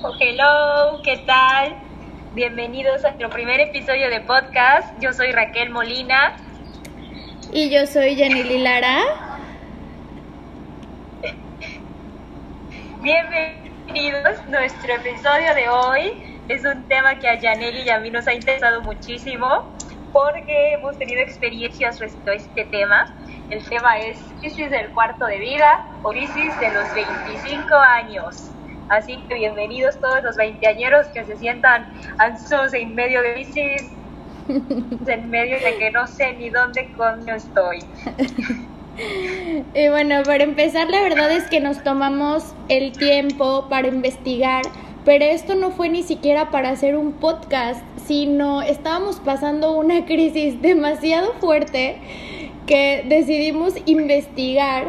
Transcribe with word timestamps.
Oh, 0.00 0.14
hello, 0.20 1.02
¿qué 1.02 1.16
tal? 1.26 1.74
Bienvenidos 2.32 3.04
a 3.04 3.08
nuestro 3.08 3.30
primer 3.30 3.58
episodio 3.58 4.08
de 4.08 4.20
podcast. 4.20 4.96
Yo 5.00 5.12
soy 5.12 5.32
Raquel 5.32 5.70
Molina. 5.70 6.36
Y 7.52 7.68
yo 7.68 7.84
soy 7.84 8.14
Yaneli 8.14 8.58
Lara. 8.58 9.00
Bienvenidos. 13.00 14.46
Nuestro 14.48 14.94
episodio 14.94 15.52
de 15.56 15.68
hoy 15.68 16.40
es 16.48 16.64
un 16.64 16.84
tema 16.84 17.18
que 17.18 17.28
a 17.28 17.34
Yaneli 17.34 17.80
y 17.80 17.90
a 17.90 17.98
mí 17.98 18.10
nos 18.10 18.28
ha 18.28 18.34
interesado 18.34 18.80
muchísimo 18.82 19.64
porque 20.12 20.74
hemos 20.74 20.96
tenido 20.96 21.22
experiencias 21.22 21.98
respecto 21.98 22.30
a 22.30 22.34
este 22.34 22.64
tema. 22.66 23.16
El 23.50 23.64
tema 23.64 23.98
es 23.98 24.16
crisis 24.38 24.70
del 24.70 24.90
cuarto 24.90 25.26
de 25.26 25.40
vida 25.40 25.88
o 26.04 26.10
crisis 26.10 26.60
de 26.60 26.70
los 26.72 26.94
25 26.94 27.74
años. 27.74 28.52
Así 28.88 29.18
que 29.28 29.34
bienvenidos 29.34 29.98
todos 30.00 30.22
los 30.22 30.36
veinteañeros 30.36 31.06
que 31.08 31.24
se 31.24 31.36
sientan 31.36 31.92
ansiosos 32.16 32.72
en 32.72 32.94
medio 32.94 33.20
de 33.20 33.34
crisis, 33.34 33.90
en 35.06 35.30
medio 35.30 35.60
de 35.60 35.76
que 35.78 35.90
no 35.90 36.06
sé 36.06 36.32
ni 36.34 36.48
dónde 36.48 36.90
coño 36.96 37.34
estoy. 37.34 37.80
Y 39.74 39.88
bueno, 39.90 40.22
para 40.24 40.42
empezar, 40.42 40.88
la 40.88 41.02
verdad 41.02 41.30
es 41.30 41.44
que 41.44 41.60
nos 41.60 41.84
tomamos 41.84 42.54
el 42.68 42.92
tiempo 42.92 43.68
para 43.68 43.86
investigar, 43.88 44.62
pero 45.04 45.24
esto 45.24 45.54
no 45.54 45.70
fue 45.70 45.88
ni 45.88 46.02
siquiera 46.02 46.50
para 46.50 46.70
hacer 46.70 46.96
un 46.96 47.12
podcast, 47.12 47.80
sino 48.06 48.62
estábamos 48.62 49.20
pasando 49.20 49.72
una 49.72 50.04
crisis 50.06 50.60
demasiado 50.62 51.34
fuerte 51.34 51.98
que 52.66 53.04
decidimos 53.06 53.74
investigar. 53.86 54.88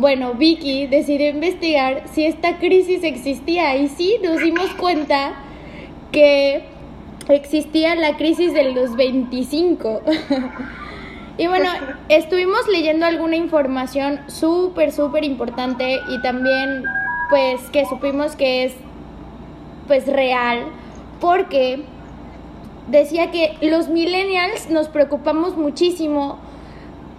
Bueno, 0.00 0.32
Vicky 0.32 0.86
decidió 0.86 1.28
investigar 1.28 2.04
si 2.10 2.24
esta 2.24 2.56
crisis 2.56 3.04
existía 3.04 3.76
y 3.76 3.88
sí 3.88 4.16
nos 4.22 4.40
dimos 4.40 4.70
cuenta 4.70 5.34
que 6.10 6.62
existía 7.28 7.94
la 7.96 8.16
crisis 8.16 8.54
de 8.54 8.72
los 8.72 8.96
25. 8.96 10.00
y 11.36 11.46
bueno, 11.48 11.68
estuvimos 12.08 12.66
leyendo 12.72 13.04
alguna 13.04 13.36
información 13.36 14.20
súper, 14.26 14.90
súper 14.90 15.22
importante 15.22 16.00
y 16.08 16.22
también 16.22 16.82
pues 17.28 17.60
que 17.68 17.84
supimos 17.84 18.36
que 18.36 18.64
es 18.64 18.72
pues 19.86 20.06
real 20.06 20.64
porque 21.20 21.84
decía 22.88 23.30
que 23.30 23.58
los 23.60 23.90
millennials 23.90 24.70
nos 24.70 24.88
preocupamos 24.88 25.58
muchísimo 25.58 26.38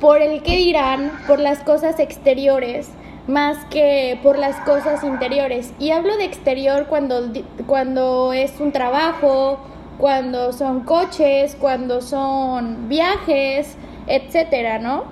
por 0.01 0.21
el 0.21 0.41
que 0.41 0.55
dirán, 0.55 1.11
por 1.27 1.39
las 1.39 1.59
cosas 1.59 1.99
exteriores, 1.99 2.89
más 3.27 3.63
que 3.65 4.19
por 4.23 4.37
las 4.37 4.55
cosas 4.61 5.03
interiores. 5.03 5.73
Y 5.77 5.91
hablo 5.91 6.17
de 6.17 6.25
exterior 6.25 6.87
cuando, 6.87 7.31
cuando 7.67 8.33
es 8.33 8.59
un 8.59 8.71
trabajo, 8.71 9.59
cuando 9.99 10.51
son 10.53 10.81
coches, 10.81 11.55
cuando 11.59 12.01
son 12.01 12.89
viajes, 12.89 13.77
etcétera, 14.07 14.79
¿no? 14.79 15.05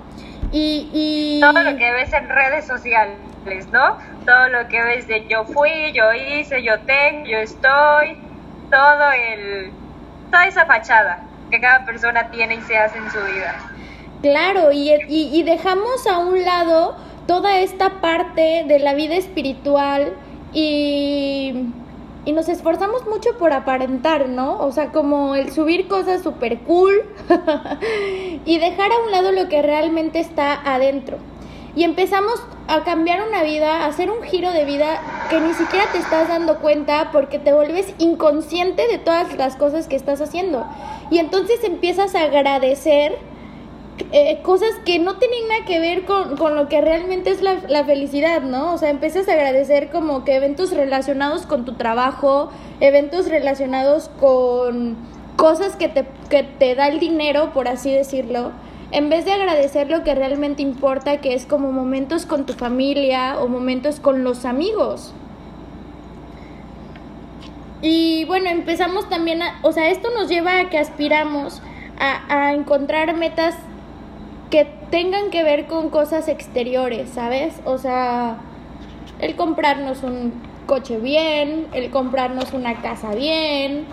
Y, 0.51 0.89
y... 0.91 1.39
Todo 1.39 1.61
lo 1.61 1.77
que 1.77 1.91
ves 1.91 2.11
en 2.11 2.27
redes 2.27 2.65
sociales, 2.65 3.67
¿no? 3.71 3.97
Todo 4.25 4.49
lo 4.49 4.67
que 4.67 4.81
ves 4.81 5.07
de 5.07 5.27
yo 5.27 5.45
fui, 5.45 5.91
yo 5.93 6.11
hice, 6.13 6.63
yo 6.63 6.79
tengo, 6.79 7.27
yo 7.27 7.37
estoy, 7.37 8.17
todo 8.71 9.11
el... 9.11 9.71
toda 10.31 10.47
esa 10.47 10.65
fachada 10.65 11.23
que 11.51 11.61
cada 11.61 11.85
persona 11.85 12.31
tiene 12.31 12.55
y 12.55 12.61
se 12.61 12.75
hace 12.75 12.97
en 12.97 13.11
su 13.11 13.19
vida. 13.19 13.53
Claro, 14.21 14.73
y, 14.73 14.91
y, 15.07 15.43
dejamos 15.43 16.05
a 16.05 16.17
un 16.17 16.43
lado 16.43 16.95
toda 17.25 17.59
esta 17.61 18.01
parte 18.01 18.65
de 18.67 18.79
la 18.79 18.93
vida 18.93 19.15
espiritual 19.15 20.11
y, 20.51 21.53
y 22.25 22.31
nos 22.33 22.49
esforzamos 22.49 23.07
mucho 23.07 23.37
por 23.37 23.53
aparentar, 23.53 24.27
¿no? 24.27 24.59
O 24.59 24.73
sea, 24.73 24.91
como 24.91 25.35
el 25.35 25.53
subir 25.53 25.87
cosas 25.87 26.21
súper 26.21 26.59
cool 26.59 27.01
y 28.45 28.57
dejar 28.57 28.91
a 28.91 28.99
un 29.05 29.11
lado 29.11 29.31
lo 29.31 29.47
que 29.47 29.61
realmente 29.61 30.19
está 30.19 30.53
adentro. 30.65 31.17
Y 31.75 31.83
empezamos 31.85 32.43
a 32.67 32.83
cambiar 32.83 33.25
una 33.25 33.41
vida, 33.41 33.83
a 33.83 33.85
hacer 33.85 34.11
un 34.11 34.21
giro 34.23 34.51
de 34.51 34.65
vida 34.65 34.99
que 35.29 35.39
ni 35.39 35.53
siquiera 35.53 35.85
te 35.93 35.99
estás 35.99 36.27
dando 36.27 36.59
cuenta 36.59 37.11
porque 37.13 37.39
te 37.39 37.53
vuelves 37.53 37.93
inconsciente 37.99 38.85
de 38.87 38.97
todas 38.97 39.37
las 39.37 39.55
cosas 39.55 39.87
que 39.87 39.95
estás 39.95 40.19
haciendo. 40.19 40.65
Y 41.09 41.19
entonces 41.19 41.63
empiezas 41.63 42.15
a 42.15 42.23
agradecer 42.23 43.17
eh, 44.11 44.39
cosas 44.43 44.69
que 44.85 44.99
no 44.99 45.17
tienen 45.17 45.47
nada 45.47 45.65
que 45.65 45.79
ver 45.79 46.05
con, 46.05 46.37
con 46.37 46.55
lo 46.55 46.67
que 46.67 46.81
realmente 46.81 47.29
es 47.29 47.41
la, 47.41 47.55
la, 47.67 47.83
felicidad, 47.83 48.41
¿no? 48.41 48.73
O 48.73 48.77
sea, 48.77 48.89
empiezas 48.89 49.27
a 49.27 49.33
agradecer 49.33 49.89
como 49.89 50.23
que 50.23 50.35
eventos 50.35 50.71
relacionados 50.71 51.45
con 51.45 51.65
tu 51.65 51.73
trabajo, 51.73 52.49
eventos 52.79 53.29
relacionados 53.29 54.09
con 54.19 54.97
cosas 55.35 55.75
que 55.75 55.89
te, 55.89 56.05
que 56.29 56.43
te 56.43 56.75
da 56.75 56.87
el 56.87 56.99
dinero, 56.99 57.53
por 57.53 57.67
así 57.67 57.93
decirlo, 57.93 58.51
en 58.91 59.09
vez 59.09 59.25
de 59.25 59.33
agradecer 59.33 59.89
lo 59.89 60.03
que 60.03 60.15
realmente 60.15 60.61
importa, 60.61 61.21
que 61.21 61.33
es 61.33 61.45
como 61.45 61.71
momentos 61.71 62.25
con 62.25 62.45
tu 62.45 62.53
familia 62.53 63.37
o 63.39 63.47
momentos 63.47 63.99
con 63.99 64.23
los 64.23 64.45
amigos. 64.45 65.13
Y 67.81 68.25
bueno, 68.25 68.49
empezamos 68.49 69.07
también 69.07 69.41
a, 69.41 69.59
o 69.61 69.71
sea, 69.71 69.89
esto 69.89 70.09
nos 70.17 70.27
lleva 70.27 70.59
a 70.59 70.69
que 70.69 70.77
aspiramos 70.77 71.61
a, 71.99 72.47
a 72.47 72.53
encontrar 72.53 73.15
metas 73.15 73.55
que 74.49 74.65
tengan 74.89 75.29
que 75.29 75.43
ver 75.43 75.67
con 75.67 75.89
cosas 75.89 76.27
exteriores, 76.27 77.09
¿sabes? 77.09 77.53
O 77.65 77.77
sea, 77.77 78.37
el 79.19 79.35
comprarnos 79.35 80.03
un 80.03 80.33
coche 80.65 80.97
bien, 80.97 81.67
el 81.73 81.91
comprarnos 81.91 82.53
una 82.53 82.81
casa 82.81 83.13
bien 83.13 83.85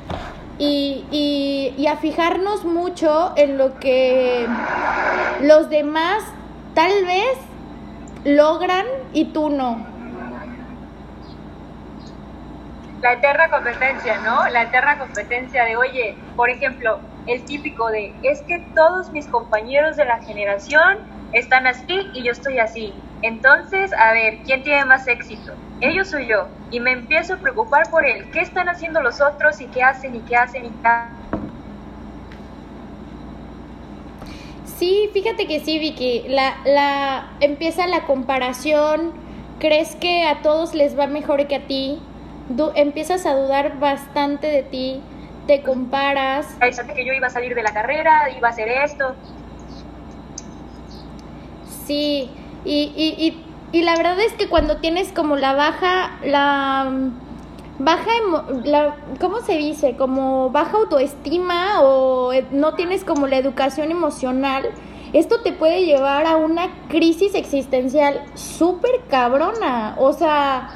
y, 0.58 1.04
y, 1.10 1.74
y 1.76 1.86
a 1.86 1.96
fijarnos 1.96 2.64
mucho 2.64 3.32
en 3.36 3.58
lo 3.58 3.78
que 3.78 4.46
los 5.42 5.68
demás 5.68 6.22
tal 6.74 7.04
vez 7.04 7.36
logran 8.24 8.86
y 9.12 9.26
tú 9.26 9.50
no. 9.50 9.86
La 13.02 13.12
eterna 13.12 13.48
competencia, 13.50 14.18
¿no? 14.18 14.48
La 14.48 14.62
eterna 14.62 14.98
competencia 14.98 15.64
de, 15.64 15.76
oye, 15.76 16.16
por 16.34 16.50
ejemplo, 16.50 16.98
el 17.26 17.44
típico 17.44 17.88
de, 17.88 18.12
es 18.22 18.42
que 18.42 18.58
todos 18.74 19.10
mis 19.10 19.26
compañeros 19.26 19.96
de 19.96 20.04
la 20.04 20.18
generación 20.22 20.98
están 21.32 21.66
así 21.66 22.06
y 22.14 22.22
yo 22.22 22.32
estoy 22.32 22.58
así. 22.58 22.92
Entonces, 23.22 23.92
a 23.92 24.12
ver, 24.12 24.38
¿quién 24.44 24.62
tiene 24.62 24.84
más 24.84 25.06
éxito? 25.08 25.52
Ellos 25.80 26.12
o 26.14 26.18
yo. 26.18 26.48
Y 26.70 26.80
me 26.80 26.92
empiezo 26.92 27.34
a 27.34 27.36
preocupar 27.38 27.90
por 27.90 28.04
él. 28.06 28.30
¿Qué 28.30 28.40
están 28.40 28.68
haciendo 28.68 29.00
los 29.00 29.20
otros 29.20 29.60
y 29.60 29.66
qué 29.66 29.82
hacen 29.82 30.14
y 30.14 30.20
qué 30.20 30.36
hacen 30.36 30.66
y 30.66 30.68
qué 30.68 30.88
Sí, 34.64 35.10
fíjate 35.12 35.46
que 35.46 35.60
sí, 35.60 35.78
Vicky. 35.78 36.24
La, 36.28 36.56
la, 36.64 37.30
empieza 37.40 37.86
la 37.86 38.04
comparación. 38.04 39.12
¿Crees 39.58 39.96
que 39.96 40.24
a 40.24 40.42
todos 40.42 40.74
les 40.74 40.98
va 40.98 41.06
mejor 41.06 41.46
que 41.46 41.56
a 41.56 41.66
ti? 41.66 42.00
empiezas 42.76 43.26
a 43.26 43.34
dudar 43.34 43.80
bastante 43.80 44.46
de 44.46 44.62
ti 44.62 45.02
te 45.46 45.62
comparas. 45.62 46.46
Pensaste 46.58 46.94
que 46.94 47.04
yo 47.04 47.12
iba 47.12 47.28
a 47.28 47.30
salir 47.30 47.54
de 47.54 47.62
la 47.62 47.72
carrera, 47.72 48.30
iba 48.36 48.48
a 48.48 48.50
hacer 48.50 48.68
esto. 48.68 49.14
Sí, 51.86 52.30
y, 52.64 52.92
y, 52.96 53.42
y, 53.72 53.82
la 53.82 53.96
verdad 53.96 54.18
es 54.20 54.32
que 54.32 54.48
cuando 54.48 54.78
tienes 54.78 55.12
como 55.12 55.36
la 55.36 55.52
baja, 55.52 56.18
la 56.24 56.90
baja, 57.78 58.10
la, 58.64 58.96
¿cómo 59.20 59.40
se 59.40 59.56
dice? 59.56 59.96
Como 59.96 60.50
baja 60.50 60.78
autoestima 60.78 61.80
o 61.82 62.32
e, 62.32 62.44
no 62.50 62.74
tienes 62.74 63.04
como 63.04 63.28
la 63.28 63.36
educación 63.36 63.92
emocional, 63.92 64.68
esto 65.12 65.42
te 65.42 65.52
puede 65.52 65.84
llevar 65.84 66.26
a 66.26 66.36
una 66.36 66.70
crisis 66.88 67.36
existencial 67.36 68.20
súper 68.34 69.02
cabrona. 69.08 69.94
O 69.98 70.12
sea, 70.12 70.70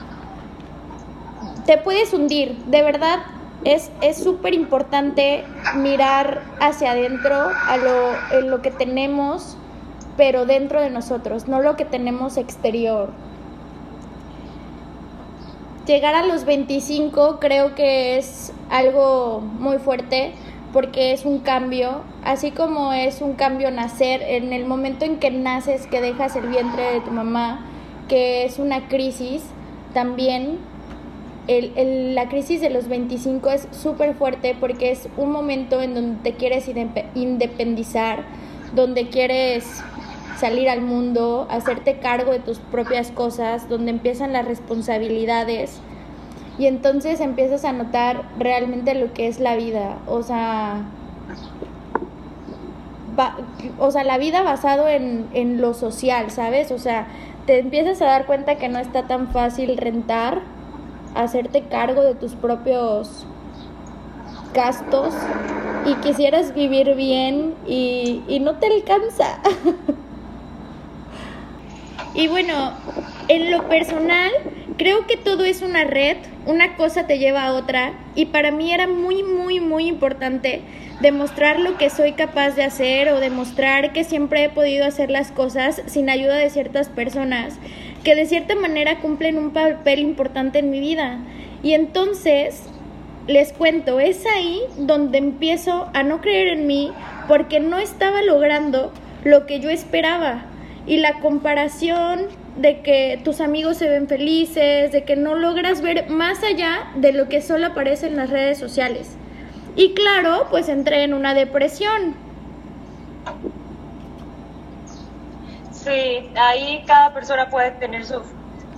te 1.66 1.76
puedes 1.78 2.12
hundir. 2.12 2.56
De 2.66 2.82
verdad, 2.82 3.18
es 3.64 3.90
súper 4.22 4.54
importante 4.54 5.44
mirar 5.76 6.42
hacia 6.60 6.92
adentro, 6.92 7.34
a 7.34 7.76
lo, 7.76 8.38
en 8.38 8.50
lo 8.50 8.62
que 8.62 8.70
tenemos, 8.70 9.56
pero 10.16 10.46
dentro 10.46 10.80
de 10.80 10.90
nosotros, 10.90 11.48
no 11.48 11.60
lo 11.60 11.76
que 11.76 11.84
tenemos 11.84 12.36
exterior. 12.36 13.10
Llegar 15.86 16.14
a 16.14 16.24
los 16.24 16.44
25 16.44 17.38
creo 17.40 17.74
que 17.74 18.16
es 18.16 18.52
algo 18.70 19.40
muy 19.40 19.78
fuerte 19.78 20.32
porque 20.72 21.12
es 21.12 21.24
un 21.24 21.40
cambio, 21.40 22.02
así 22.24 22.52
como 22.52 22.92
es 22.92 23.20
un 23.20 23.32
cambio 23.32 23.70
nacer, 23.70 24.22
en 24.22 24.52
el 24.52 24.66
momento 24.66 25.04
en 25.04 25.18
que 25.18 25.30
naces, 25.30 25.86
que 25.86 26.00
dejas 26.00 26.36
el 26.36 26.46
vientre 26.46 26.92
de 26.92 27.00
tu 27.00 27.10
mamá, 27.10 27.66
que 28.08 28.44
es 28.44 28.58
una 28.58 28.88
crisis, 28.88 29.42
también 29.92 30.58
la 32.14 32.28
crisis 32.28 32.60
de 32.60 32.70
los 32.70 32.88
25 32.88 33.50
es 33.50 33.68
súper 33.72 34.14
fuerte 34.14 34.56
porque 34.58 34.92
es 34.92 35.08
un 35.16 35.32
momento 35.32 35.80
en 35.80 35.94
donde 35.94 36.22
te 36.22 36.36
quieres 36.36 36.70
independizar, 37.14 38.24
donde 38.74 39.08
quieres 39.08 39.82
salir 40.38 40.68
al 40.68 40.80
mundo, 40.80 41.48
hacerte 41.50 41.98
cargo 41.98 42.30
de 42.30 42.38
tus 42.38 42.58
propias 42.58 43.10
cosas, 43.10 43.68
donde 43.68 43.90
empiezan 43.90 44.32
las 44.32 44.46
responsabilidades. 44.46 45.80
y 46.58 46.66
entonces 46.66 47.20
empiezas 47.20 47.64
a 47.64 47.72
notar 47.72 48.22
realmente 48.38 48.94
lo 48.94 49.14
que 49.14 49.28
es 49.28 49.40
la 49.40 49.56
vida, 49.56 49.98
o 50.06 50.22
sea, 50.22 50.84
o 53.78 53.90
sea, 53.90 54.04
la 54.04 54.18
vida 54.18 54.42
basado 54.42 54.88
en, 54.88 55.26
en 55.32 55.60
lo 55.60 55.74
social, 55.74 56.30
¿sabes? 56.30 56.70
O 56.70 56.78
sea, 56.78 57.06
te 57.46 57.58
empiezas 57.58 58.00
a 58.02 58.06
dar 58.06 58.26
cuenta 58.26 58.56
que 58.56 58.68
no 58.68 58.78
está 58.78 59.06
tan 59.06 59.28
fácil 59.28 59.76
rentar, 59.76 60.42
hacerte 61.14 61.62
cargo 61.62 62.02
de 62.02 62.14
tus 62.14 62.34
propios 62.34 63.26
gastos 64.54 65.14
y 65.86 65.94
quisieras 65.96 66.54
vivir 66.54 66.94
bien 66.94 67.54
y, 67.66 68.22
y 68.28 68.40
no 68.40 68.56
te 68.56 68.66
alcanza. 68.66 69.40
y 72.14 72.28
bueno, 72.28 72.72
en 73.28 73.50
lo 73.50 73.68
personal, 73.68 74.30
creo 74.76 75.06
que 75.06 75.16
todo 75.16 75.44
es 75.44 75.62
una 75.62 75.84
red, 75.84 76.16
una 76.46 76.76
cosa 76.76 77.06
te 77.06 77.18
lleva 77.18 77.44
a 77.44 77.52
otra 77.52 77.92
y 78.14 78.26
para 78.26 78.50
mí 78.50 78.72
era 78.72 78.86
muy, 78.86 79.22
muy, 79.22 79.60
muy 79.60 79.86
importante 79.86 80.62
demostrar 81.00 81.60
lo 81.60 81.78
que 81.78 81.90
soy 81.90 82.12
capaz 82.12 82.56
de 82.56 82.62
hacer 82.62 83.08
o 83.10 83.20
demostrar 83.20 83.92
que 83.92 84.04
siempre 84.04 84.44
he 84.44 84.48
podido 84.48 84.84
hacer 84.84 85.10
las 85.10 85.32
cosas 85.32 85.82
sin 85.86 86.10
ayuda 86.10 86.36
de 86.36 86.50
ciertas 86.50 86.88
personas 86.88 87.58
que 88.04 88.14
de 88.14 88.26
cierta 88.26 88.54
manera 88.54 89.00
cumplen 89.00 89.38
un 89.38 89.50
papel 89.50 90.00
importante 90.00 90.58
en 90.58 90.70
mi 90.70 90.80
vida. 90.80 91.18
Y 91.62 91.74
entonces, 91.74 92.64
les 93.26 93.52
cuento, 93.52 94.00
es 94.00 94.24
ahí 94.26 94.60
donde 94.78 95.18
empiezo 95.18 95.88
a 95.92 96.02
no 96.02 96.20
creer 96.20 96.48
en 96.48 96.66
mí 96.66 96.92
porque 97.28 97.60
no 97.60 97.78
estaba 97.78 98.22
logrando 98.22 98.92
lo 99.24 99.46
que 99.46 99.60
yo 99.60 99.70
esperaba. 99.70 100.44
Y 100.86 100.96
la 100.96 101.20
comparación 101.20 102.22
de 102.56 102.80
que 102.80 103.20
tus 103.22 103.40
amigos 103.40 103.76
se 103.76 103.88
ven 103.88 104.08
felices, 104.08 104.92
de 104.92 105.04
que 105.04 105.16
no 105.16 105.34
logras 105.36 105.82
ver 105.82 106.08
más 106.08 106.42
allá 106.42 106.90
de 106.96 107.12
lo 107.12 107.28
que 107.28 107.42
solo 107.42 107.66
aparece 107.66 108.06
en 108.06 108.16
las 108.16 108.30
redes 108.30 108.58
sociales. 108.58 109.16
Y 109.76 109.92
claro, 109.94 110.46
pues 110.50 110.68
entré 110.68 111.04
en 111.04 111.14
una 111.14 111.34
depresión. 111.34 112.14
Sí, 115.82 116.30
ahí 116.36 116.84
cada 116.86 117.12
persona 117.14 117.48
puede 117.48 117.70
tener 117.72 118.04
su 118.04 118.22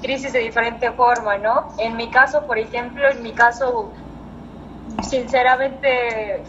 crisis 0.00 0.32
de 0.32 0.38
diferente 0.38 0.92
forma, 0.92 1.36
¿no? 1.36 1.66
En 1.78 1.96
mi 1.96 2.08
caso, 2.10 2.46
por 2.46 2.58
ejemplo, 2.58 3.08
en 3.08 3.22
mi 3.22 3.32
caso, 3.32 3.92
sinceramente, 5.02 6.44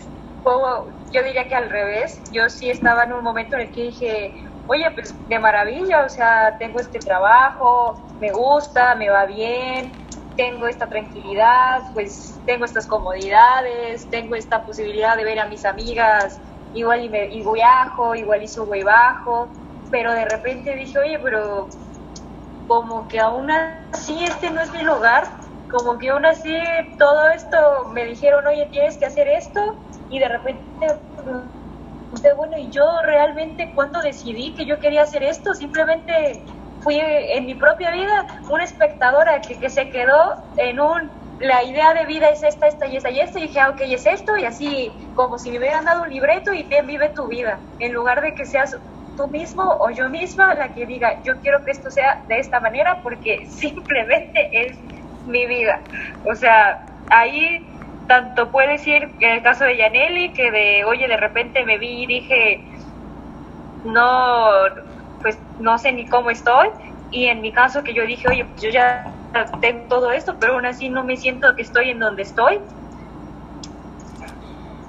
yo 1.12 1.24
diría 1.24 1.48
que 1.48 1.56
al 1.56 1.70
revés. 1.70 2.22
Yo 2.32 2.50
sí 2.50 2.70
estaba 2.70 3.04
en 3.04 3.14
un 3.14 3.24
momento 3.24 3.56
en 3.56 3.64
el 3.64 3.72
que 3.72 3.82
dije, 3.84 4.34
oye, 4.68 4.92
pues 4.92 5.16
de 5.28 5.40
maravilla, 5.40 6.04
o 6.04 6.10
sea, 6.10 6.56
tengo 6.60 6.80
este 6.80 7.00
trabajo, 7.00 7.96
me 8.20 8.32
gusta, 8.32 8.94
me 8.94 9.10
va 9.10 9.26
bien, 9.26 9.92
tengo 10.36 10.68
esta 10.68 10.88
tranquilidad, 10.88 11.82
pues 11.94 12.42
tengo 12.46 12.66
estas 12.66 12.86
comodidades, 12.86 14.08
tengo 14.12 14.36
esta 14.36 14.64
posibilidad 14.64 15.18
de 15.18 15.24
ver 15.24 15.40
a 15.40 15.48
mis 15.48 15.66
amigas, 15.66 16.40
igual 16.74 17.04
y, 17.04 17.10
me, 17.10 17.26
y 17.26 17.44
viajo, 17.44 18.16
igual 18.16 18.44
y 18.44 18.48
subo 18.48 18.76
y 18.76 18.84
bajo, 18.84 19.52
pero 19.94 20.12
de 20.12 20.26
repente 20.26 20.74
dije, 20.74 20.98
oye, 20.98 21.20
pero 21.20 21.70
como 22.66 23.08
que 23.08 23.20
aún 23.20 23.52
así 23.52 24.24
este 24.24 24.50
no 24.50 24.60
es 24.62 24.74
mi 24.74 24.82
lugar, 24.82 25.24
como 25.70 26.00
que 26.00 26.10
aún 26.10 26.26
así 26.26 26.52
todo 26.98 27.30
esto 27.30 27.90
me 27.94 28.04
dijeron, 28.06 28.48
oye, 28.48 28.68
tienes 28.72 28.98
que 28.98 29.06
hacer 29.06 29.28
esto, 29.28 29.62
y 30.10 30.18
de 30.18 30.30
repente, 30.30 30.64
bueno, 32.36 32.58
y 32.58 32.72
yo 32.72 32.84
realmente 33.04 33.72
cuando 33.76 34.02
decidí 34.02 34.56
que 34.56 34.66
yo 34.66 34.80
quería 34.80 35.04
hacer 35.04 35.22
esto, 35.22 35.54
simplemente 35.54 36.44
fui 36.82 37.00
en 37.00 37.46
mi 37.46 37.54
propia 37.54 37.92
vida 37.92 38.26
una 38.50 38.64
espectadora 38.64 39.42
que, 39.42 39.70
se 39.70 39.92
quedó 39.92 40.34
en 40.58 40.80
un, 40.80 41.12
la 41.40 41.64
idea 41.64 41.94
de 41.94 42.08
vida 42.08 42.30
es 42.30 42.42
esta, 42.42 42.66
esta 42.66 42.88
y 42.88 42.98
esta 42.98 43.12
y 43.12 43.20
esta, 43.20 43.38
y 43.38 43.44
dije, 43.44 43.60
ah, 43.60 43.70
ok, 43.70 43.82
es 43.82 44.08
esto, 44.08 44.38
y 44.38 44.46
así 44.46 44.92
como 45.14 45.38
si 45.38 45.52
me 45.52 45.60
hubieran 45.60 45.86
dado 45.86 46.02
un 46.02 46.10
libreto 46.10 46.52
y 46.52 46.64
bien 46.64 46.88
vive 46.88 47.10
tu 47.10 47.28
vida, 47.28 47.60
en 47.78 47.94
lugar 47.94 48.22
de 48.22 48.34
que 48.34 48.48
seas 48.48 48.76
tú 49.16 49.28
mismo 49.28 49.64
o 49.80 49.90
yo 49.90 50.10
misma 50.10 50.54
la 50.56 50.74
que 50.74 50.86
diga, 50.86 51.22
yo 51.24 51.38
quiero 51.42 51.64
que 51.64 51.72
esto 51.72 51.90
sea 51.92 52.24
de 52.28 52.40
esta 52.40 52.60
manera 52.60 53.02
porque 53.02 53.46
simplemente 53.50 54.50
es 54.52 54.78
mi 55.28 55.46
vida. 55.46 55.80
O 56.26 56.36
sea, 56.36 56.86
ahí 57.10 57.66
tanto 58.08 58.50
puede 58.52 58.74
decir 58.74 59.10
en 59.20 59.32
el 59.32 59.42
caso 59.42 59.64
de 59.64 59.78
Yaneli 59.78 60.34
que 60.34 60.52
de, 60.52 60.86
oye, 60.86 61.08
de 61.08 61.18
repente 61.18 61.66
me 61.66 61.78
vi 61.78 62.04
y 62.04 62.08
dije, 62.08 62.64
no, 63.86 64.50
pues 65.22 65.38
no 65.60 65.78
sé 65.78 65.92
ni 65.92 66.06
cómo 66.08 66.30
estoy. 66.30 66.70
Y 67.12 67.26
en 67.26 67.42
mi 67.42 67.52
caso 67.52 67.84
que 67.84 67.94
yo 67.94 68.06
dije, 68.06 68.28
oye, 68.28 68.46
pues 68.46 68.62
yo 68.62 68.70
ya 68.70 69.12
tengo 69.62 69.86
todo 69.88 70.12
esto, 70.12 70.36
pero 70.40 70.54
aún 70.54 70.66
así 70.66 70.90
no 70.90 71.04
me 71.04 71.16
siento 71.16 71.56
que 71.56 71.62
estoy 71.62 71.92
en 71.92 72.00
donde 72.00 72.24
estoy. 72.24 72.60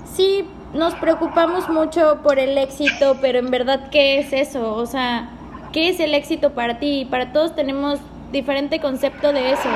Sí, 0.05 0.49
nos 0.75 0.95
preocupamos 0.95 1.69
mucho 1.69 2.19
por 2.23 2.39
el 2.39 2.59
éxito, 2.59 3.17
pero 3.21 3.39
en 3.39 3.51
verdad, 3.51 3.89
¿qué 3.91 4.19
es 4.19 4.33
eso? 4.33 4.75
O 4.75 4.87
sea, 4.87 5.31
¿qué 5.73 5.89
es 5.89 6.01
el 6.01 6.15
éxito 6.15 6.51
para 6.51 6.79
ti? 6.81 7.07
Para 7.09 7.33
todos 7.33 7.55
tenemos 7.55 8.01
diferente 8.33 8.81
concepto 8.81 9.33
de 9.33 9.53
eso. 9.53 9.69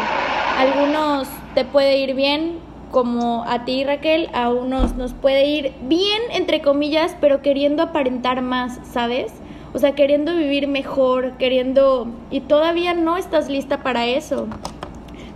Algunos 0.58 1.28
te 1.54 1.64
puede 1.64 1.98
ir 1.98 2.14
bien, 2.14 2.58
como 2.90 3.44
a 3.44 3.64
ti 3.64 3.84
Raquel, 3.84 4.28
a 4.34 4.48
unos 4.50 4.96
nos 4.96 5.14
puede 5.14 5.46
ir 5.46 5.72
bien, 5.82 6.20
entre 6.32 6.62
comillas, 6.62 7.16
pero 7.20 7.42
queriendo 7.42 7.84
aparentar 7.84 8.42
más, 8.42 8.80
¿sabes? 8.90 9.32
O 9.74 9.78
sea, 9.78 9.94
queriendo 9.94 10.34
vivir 10.34 10.66
mejor, 10.66 11.36
queriendo... 11.36 12.08
Y 12.30 12.40
todavía 12.40 12.94
no 12.94 13.16
estás 13.16 13.48
lista 13.48 13.82
para 13.82 14.06
eso. 14.06 14.48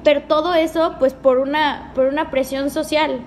Pero 0.02 0.22
todo 0.22 0.54
eso, 0.54 0.96
pues 0.98 1.12
por 1.14 1.38
una, 1.38 1.92
por 1.94 2.06
una 2.06 2.30
presión 2.30 2.70
social. 2.70 3.20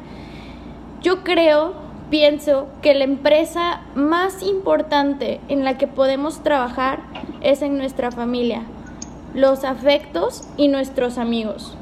Yo 1.01 1.23
creo 1.23 1.84
pienso 2.09 2.67
que 2.81 2.93
la 2.93 3.03
empresa 3.03 3.81
más 3.95 4.43
importante 4.43 5.39
en 5.47 5.63
la 5.63 5.77
que 5.77 5.87
podemos 5.87 6.43
trabajar 6.43 6.99
es 7.41 7.61
en 7.61 7.77
nuestra 7.77 8.11
familia, 8.11 8.63
los 9.33 9.63
afectos 9.63 10.47
y 10.57 10.67
nuestros 10.67 11.17
amigos. 11.17 11.75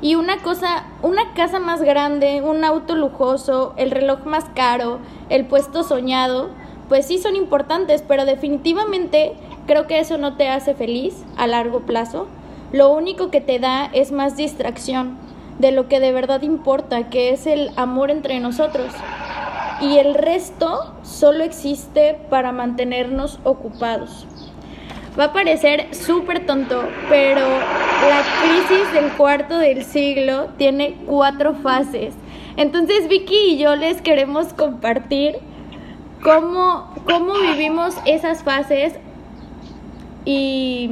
Y 0.00 0.16
una 0.16 0.38
cosa, 0.38 0.86
una 1.02 1.32
casa 1.34 1.60
más 1.60 1.80
grande, 1.82 2.42
un 2.42 2.64
auto 2.64 2.96
lujoso, 2.96 3.74
el 3.76 3.92
reloj 3.92 4.24
más 4.24 4.44
caro, 4.54 4.98
el 5.28 5.44
puesto 5.44 5.84
soñado, 5.84 6.48
pues 6.88 7.06
sí 7.06 7.18
son 7.18 7.36
importantes, 7.36 8.02
pero 8.06 8.24
definitivamente 8.24 9.34
creo 9.66 9.86
que 9.86 10.00
eso 10.00 10.18
no 10.18 10.34
te 10.36 10.48
hace 10.48 10.74
feliz 10.74 11.22
a 11.36 11.46
largo 11.46 11.80
plazo. 11.80 12.26
Lo 12.72 12.92
único 12.92 13.30
que 13.30 13.40
te 13.40 13.58
da 13.58 13.84
es 13.92 14.10
más 14.10 14.36
distracción 14.36 15.16
de 15.58 15.72
lo 15.72 15.88
que 15.88 16.00
de 16.00 16.12
verdad 16.12 16.42
importa, 16.42 17.10
que 17.10 17.30
es 17.30 17.46
el 17.46 17.70
amor 17.76 18.10
entre 18.10 18.40
nosotros. 18.40 18.92
Y 19.80 19.98
el 19.98 20.14
resto 20.14 20.94
solo 21.02 21.44
existe 21.44 22.18
para 22.30 22.52
mantenernos 22.52 23.40
ocupados. 23.44 24.26
Va 25.18 25.24
a 25.24 25.32
parecer 25.32 25.94
súper 25.94 26.46
tonto, 26.46 26.84
pero 27.10 27.40
la 27.40 28.22
crisis 28.42 28.92
del 28.94 29.12
cuarto 29.12 29.58
del 29.58 29.84
siglo 29.84 30.48
tiene 30.56 30.96
cuatro 31.06 31.54
fases. 31.54 32.14
Entonces 32.56 33.08
Vicky 33.08 33.52
y 33.52 33.58
yo 33.58 33.76
les 33.76 34.00
queremos 34.00 34.54
compartir 34.54 35.36
cómo, 36.22 36.94
cómo 37.04 37.34
vivimos 37.34 37.94
esas 38.06 38.42
fases 38.42 38.94
y, 40.24 40.90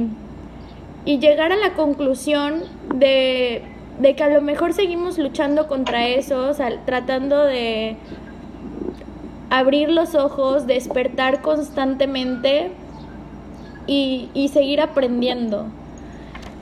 y 1.05 1.19
llegar 1.19 1.51
a 1.51 1.55
la 1.55 1.73
conclusión 1.73 2.63
de 2.93 3.63
de 4.01 4.15
que 4.15 4.23
a 4.23 4.29
lo 4.29 4.41
mejor 4.41 4.73
seguimos 4.73 5.19
luchando 5.19 5.67
contra 5.67 6.07
eso, 6.07 6.51
tratando 6.85 7.43
de 7.43 7.97
abrir 9.51 9.89
los 9.89 10.15
ojos, 10.15 10.65
despertar 10.65 11.41
constantemente 11.41 12.71
y, 13.85 14.29
y 14.33 14.47
seguir 14.47 14.81
aprendiendo. 14.81 15.67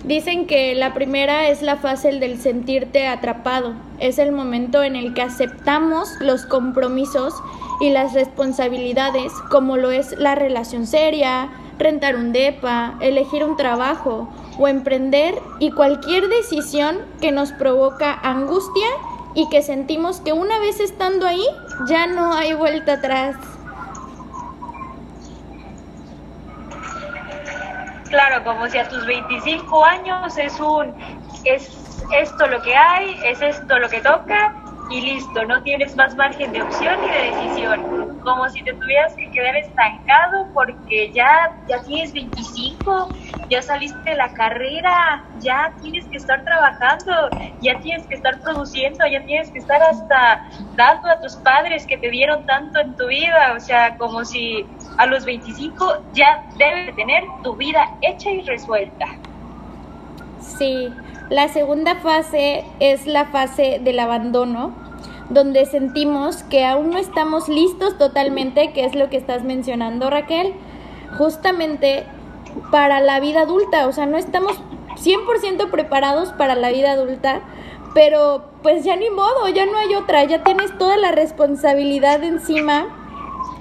Dicen 0.04 0.48
que 0.48 0.76
la 0.76 0.94
primera 0.94 1.48
es 1.50 1.62
la 1.62 1.78
fase 1.78 2.12
del 2.20 2.40
sentirte 2.40 3.08
atrapado. 3.08 3.74
Es 4.00 4.18
el 4.18 4.32
momento 4.32 4.84
en 4.84 4.96
el 4.96 5.14
que 5.14 5.22
aceptamos 5.22 6.10
los 6.20 6.46
compromisos 6.46 7.34
y 7.80 7.90
las 7.90 8.14
responsabilidades, 8.14 9.32
como 9.50 9.78
lo 9.78 9.92
es 9.92 10.18
la 10.18 10.36
relación 10.36 10.88
seria, 10.88 11.50
rentar 11.80 12.16
un 12.16 12.34
DEPA, 12.34 12.96
elegir 13.00 13.44
un 13.44 13.56
trabajo 13.56 14.30
o 14.60 14.68
emprender 14.68 15.36
y 15.60 15.72
cualquier 15.72 16.28
decisión 16.28 17.00
que 17.22 17.32
nos 17.32 17.52
provoca 17.54 18.14
angustia 18.22 18.88
y 19.34 19.48
que 19.50 19.62
sentimos 19.62 20.20
que 20.20 20.34
una 20.34 20.60
vez 20.60 20.80
estando 20.80 21.26
ahí 21.26 21.46
ya 21.88 22.08
no 22.08 22.34
hay 22.34 22.54
vuelta 22.54 22.94
atrás. 22.94 23.36
Claro, 28.10 28.44
como 28.44 28.68
si 28.68 28.78
a 28.78 28.90
tus 28.90 29.06
25 29.06 29.86
años 29.86 30.38
es 30.38 30.60
un 30.60 30.94
es 31.46 31.72
esto 32.12 32.48
lo 32.48 32.62
que 32.62 32.76
hay, 32.76 33.20
es 33.24 33.42
esto 33.42 33.78
lo 33.80 33.88
que 33.88 34.02
toca 34.02 34.69
y 34.90 35.02
listo, 35.02 35.46
no 35.46 35.62
tienes 35.62 35.96
más 35.96 36.16
margen 36.16 36.52
de 36.52 36.62
opción 36.62 36.96
ni 37.02 37.10
de 37.10 37.32
decisión. 37.32 38.20
como 38.24 38.50
si 38.50 38.62
te 38.64 38.74
tuvieras 38.74 39.14
que 39.16 39.32
quedar 39.32 39.56
estancado 39.56 40.48
porque 40.54 41.12
ya, 41.14 41.56
ya 41.68 41.82
tienes 41.84 42.12
25, 42.14 43.10
ya 43.50 43.62
saliste 43.62 44.10
de 44.10 44.16
la 44.16 44.34
carrera, 44.34 45.24
ya 45.40 45.74
tienes 45.82 46.06
que 46.06 46.18
estar 46.18 46.44
trabajando, 46.44 47.30
ya 47.62 47.80
tienes 47.80 48.06
que 48.08 48.16
estar 48.16 48.40
produciendo, 48.42 49.06
ya 49.08 49.24
tienes 49.26 49.50
que 49.52 49.60
estar 49.60 49.82
hasta 49.82 50.50
dando 50.76 51.10
a 51.10 51.22
tus 51.22 51.36
padres 51.38 51.86
que 51.86 51.98
te 51.98 52.10
dieron 52.10 52.46
tanto 52.46 52.80
en 52.80 52.96
tu 52.96 53.08
vida, 53.08 53.54
o 53.56 53.60
sea, 53.60 53.96
como 53.98 54.26
si 54.26 54.66
a 54.98 55.06
los 55.06 55.24
25 55.26 56.04
ya 56.14 56.44
debes 56.58 56.96
tener 56.96 57.24
tu 57.44 57.56
vida 57.56 57.88
hecha 58.02 58.32
y 58.32 58.42
resuelta. 58.42 59.08
Sí, 60.40 60.94
la 61.30 61.48
segunda 61.48 61.96
fase 61.96 62.66
es 62.80 63.06
la 63.06 63.26
fase 63.26 63.80
del 63.84 64.00
abandono, 64.00 64.74
donde 65.30 65.66
sentimos 65.66 66.42
que 66.44 66.66
aún 66.66 66.90
no 66.90 66.98
estamos 66.98 67.50
listos 67.50 67.98
totalmente, 67.98 68.74
que 68.74 68.86
es 68.86 68.96
lo 68.96 69.10
que 69.10 69.18
estás 69.18 69.44
mencionando 69.44 70.10
Raquel, 70.10 70.54
justamente 71.18 72.06
para 72.72 73.00
la 73.00 73.20
vida 73.20 73.42
adulta, 73.42 73.88
o 73.88 73.92
sea, 73.92 74.08
no 74.08 74.18
estamos 74.18 74.60
100% 74.96 75.70
preparados 75.70 76.32
para 76.34 76.56
la 76.56 76.72
vida 76.72 76.92
adulta, 76.92 77.42
pero 77.94 78.46
pues 78.64 78.84
ya 78.84 78.96
ni 78.96 79.10
modo, 79.10 79.48
ya 79.50 79.66
no 79.66 79.78
hay 79.78 79.96
otra, 79.96 80.24
ya 80.24 80.44
tienes 80.44 80.76
toda 80.78 80.98
la 80.98 81.12
responsabilidad 81.12 82.24
encima. 82.24 82.88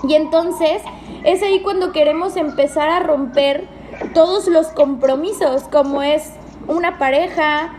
Y 0.09 0.15
entonces 0.15 0.83
es 1.25 1.43
ahí 1.43 1.61
cuando 1.61 1.93
queremos 1.93 2.37
empezar 2.37 2.89
a 2.89 3.01
romper 3.01 3.67
todos 4.15 4.47
los 4.47 4.69
compromisos, 4.69 5.65
como 5.65 6.03
es 6.03 6.33
una 6.69 6.99
pareja, 6.99 7.73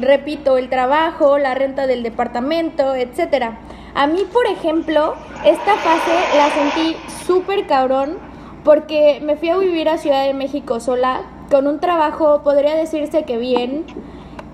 repito, 0.00 0.58
el 0.58 0.68
trabajo, 0.68 1.38
la 1.38 1.54
renta 1.54 1.86
del 1.86 2.02
departamento, 2.02 2.94
etcétera. 2.94 3.58
A 3.94 4.06
mí, 4.06 4.24
por 4.32 4.46
ejemplo, 4.46 5.14
esta 5.44 5.74
fase 5.76 6.36
la 6.36 6.50
sentí 6.50 6.96
súper 7.26 7.66
cabrón 7.66 8.16
porque 8.64 9.20
me 9.22 9.36
fui 9.36 9.50
a 9.50 9.56
vivir 9.56 9.88
a 9.88 9.98
Ciudad 9.98 10.24
de 10.24 10.34
México 10.34 10.80
sola, 10.80 11.22
con 11.50 11.66
un 11.66 11.80
trabajo, 11.80 12.42
podría 12.42 12.74
decirse 12.74 13.24
que 13.24 13.36
bien, 13.36 13.84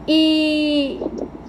y 0.06 0.98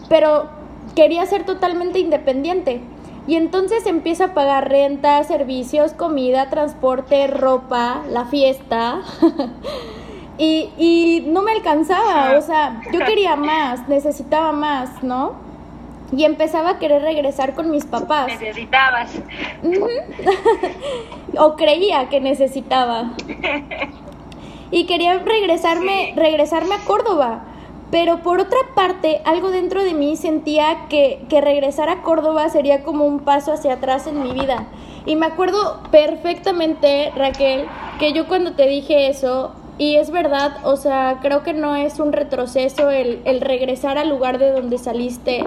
pero 0.10 0.50
quería 0.96 1.26
ser 1.26 1.46
totalmente 1.46 2.00
independiente. 2.00 2.82
Y 3.28 3.36
entonces 3.36 3.86
empiezo 3.86 4.26
a 4.26 4.34
pagar 4.34 4.70
renta, 4.70 5.24
servicios, 5.24 5.94
comida, 5.94 6.50
transporte, 6.50 7.28
ropa, 7.28 8.02
la 8.10 8.26
fiesta. 8.26 9.02
y, 10.40 10.70
y 10.78 11.24
no 11.28 11.44
me 11.44 11.52
alcanzaba, 11.52 12.38
o 12.38 12.42
sea, 12.42 12.82
yo 12.94 13.00
quería 13.00 13.36
más, 13.36 13.88
necesitaba 13.90 14.54
más, 14.54 15.04
¿no? 15.04 15.34
Y 16.16 16.24
empezaba 16.24 16.72
a 16.72 16.80
querer 16.80 17.04
regresar 17.04 17.54
con 17.54 17.70
mis 17.70 17.86
papás. 17.86 18.28
Necesitabas. 18.28 19.12
o 21.38 21.56
creía 21.56 22.10
que 22.10 22.20
necesitaba. 22.20 23.12
Y 24.72 24.86
quería 24.86 25.18
regresarme, 25.18 26.14
regresarme 26.16 26.76
a 26.76 26.86
Córdoba. 26.86 27.42
Pero 27.90 28.20
por 28.20 28.40
otra 28.40 28.60
parte, 28.76 29.20
algo 29.26 29.50
dentro 29.50 29.84
de 29.84 29.96
mí 29.96 30.16
sentía 30.16 30.86
que, 30.90 31.26
que 31.28 31.42
regresar 31.42 31.90
a 31.90 32.04
Córdoba 32.04 32.50
sería 32.50 32.84
como 32.84 33.06
un 33.06 33.22
paso 33.22 33.52
hacia 33.52 33.74
atrás 33.74 34.06
en 34.06 34.22
mi 34.22 34.32
vida. 34.32 34.68
Y 35.08 35.16
me 35.16 35.26
acuerdo 35.26 35.82
perfectamente, 35.90 37.12
Raquel, 37.16 37.66
que 37.98 38.14
yo 38.14 38.28
cuando 38.28 38.54
te 38.54 38.68
dije 38.68 39.08
eso, 39.08 39.56
y 39.80 39.96
es 39.96 40.12
verdad, 40.12 40.58
o 40.64 40.76
sea, 40.76 41.20
creo 41.22 41.42
que 41.42 41.54
no 41.54 41.76
es 41.76 42.00
un 42.00 42.12
retroceso 42.12 42.92
el, 42.92 43.22
el 43.24 43.40
regresar 43.40 43.98
al 43.98 44.10
lugar 44.10 44.38
de 44.38 44.52
donde 44.52 44.78
saliste. 44.78 45.46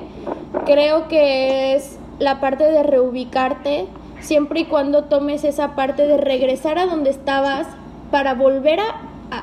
Creo 0.64 1.06
que 1.06 1.74
es 1.74 1.98
la 2.18 2.40
parte 2.40 2.64
de 2.64 2.82
reubicarte, 2.82 3.86
siempre 4.20 4.60
y 4.60 4.64
cuando 4.64 5.04
tomes 5.04 5.44
esa 5.44 5.74
parte 5.74 6.06
de 6.06 6.16
regresar 6.16 6.78
a 6.78 6.86
donde 6.86 7.10
estabas 7.10 7.66
para 8.10 8.32
volver 8.34 8.80
a, 8.80 9.02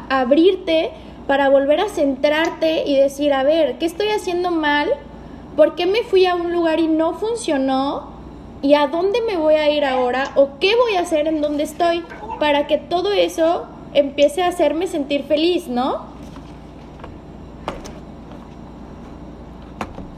abrirte 0.10 0.92
para 1.28 1.50
volver 1.50 1.80
a 1.80 1.90
centrarte 1.90 2.84
y 2.88 2.96
decir, 2.96 3.34
a 3.34 3.44
ver, 3.44 3.78
¿qué 3.78 3.86
estoy 3.86 4.08
haciendo 4.08 4.50
mal? 4.50 4.90
¿Por 5.56 5.76
qué 5.76 5.86
me 5.86 6.02
fui 6.02 6.26
a 6.26 6.34
un 6.34 6.52
lugar 6.52 6.80
y 6.80 6.88
no 6.88 7.14
funcionó? 7.14 8.10
¿Y 8.64 8.74
a 8.74 8.88
dónde 8.88 9.20
me 9.22 9.38
voy 9.38 9.54
a 9.54 9.70
ir 9.70 9.86
ahora? 9.86 10.32
¿O 10.36 10.58
qué 10.60 10.76
voy 10.76 10.96
a 10.96 11.02
hacer 11.02 11.28
en 11.28 11.42
donde 11.42 11.62
estoy? 11.62 12.04
Para 12.40 12.66
que 12.66 12.80
todo 12.80 13.12
eso 13.12 13.68
empiece 13.94 14.44
a 14.44 14.48
hacerme 14.48 14.88
sentir 14.88 15.24
feliz, 15.24 15.68
¿no? 15.68 16.08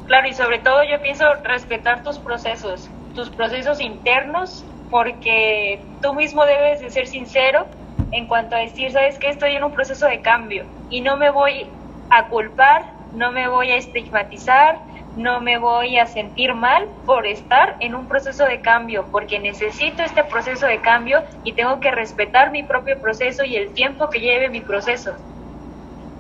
Claro, 0.08 0.28
y 0.28 0.34
sobre 0.34 0.60
todo 0.60 0.84
yo 0.84 1.02
pienso 1.02 1.26
respetar 1.44 2.04
tus 2.04 2.20
procesos, 2.20 2.90
tus 3.16 3.30
procesos 3.30 3.80
internos, 3.80 4.66
porque 4.90 5.82
tú 6.02 6.14
mismo 6.14 6.46
debes 6.46 6.82
de 6.82 6.90
ser 6.90 7.08
sincero 7.08 7.66
en 8.12 8.28
cuanto 8.28 8.58
a 8.58 8.60
decir, 8.60 8.92
sabes 8.92 9.18
que 9.18 9.30
estoy 9.30 9.56
en 9.56 9.64
un 9.64 9.72
proceso 9.72 10.06
de 10.06 10.20
cambio 10.22 10.66
y 10.90 11.00
no 11.00 11.16
me 11.16 11.30
voy 11.30 11.66
a 12.10 12.28
culpar, 12.28 12.84
no 13.16 13.32
me 13.32 13.48
voy 13.48 13.72
a 13.72 13.78
estigmatizar, 13.78 14.80
no 15.18 15.42
me 15.42 15.58
voy 15.58 15.98
a 15.98 16.06
sentir 16.06 16.54
mal 16.54 16.88
por 17.06 17.26
estar 17.26 17.76
en 17.80 17.96
un 17.96 18.08
proceso 18.08 18.46
de 18.46 18.62
cambio, 18.62 19.06
porque 19.12 19.40
necesito 19.40 20.04
este 20.04 20.24
proceso 20.24 20.66
de 20.66 20.80
cambio 20.82 21.22
y 21.44 21.54
tengo 21.54 21.80
que 21.80 21.92
respetar 21.92 22.52
mi 22.52 22.64
propio 22.64 23.00
proceso 23.00 23.44
y 23.44 23.56
el 23.56 23.74
tiempo 23.74 24.10
que 24.10 24.20
lleve 24.20 24.50
mi 24.50 24.62
proceso. 24.62 25.12